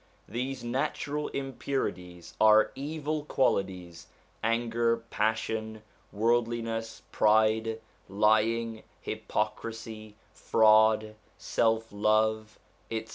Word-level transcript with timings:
These 0.27 0.63
natural 0.63 1.27
impurities 1.27 2.33
are 2.41 2.71
evil 2.73 3.23
qualities: 3.23 4.07
anger, 4.43 4.97
passion, 4.97 5.83
worldliness, 6.11 7.03
pride, 7.11 7.79
lying, 8.09 8.81
hypocrisy, 8.99 10.15
fraud, 10.33 11.13
self 11.37 11.89
love, 11.91 12.57
etc. 12.89 13.09